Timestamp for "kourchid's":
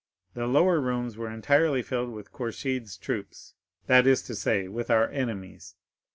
2.33-2.97